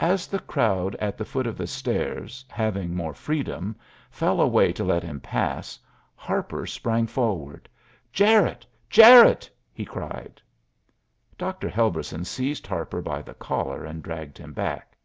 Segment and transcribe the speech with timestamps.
[0.00, 3.76] As the crowd at the foot of the stairs, having more freedom,
[4.10, 5.78] fell away to let him pass
[6.16, 7.68] Harper sprang forward.
[8.12, 8.66] "Jarette!
[8.90, 10.42] Jarette!" he cried.
[11.38, 11.68] Dr.
[11.68, 14.96] Helberson seized Harper by the collar and dragged him back.